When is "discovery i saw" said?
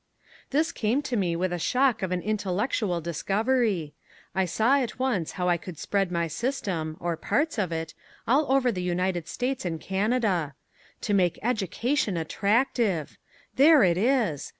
3.01-4.79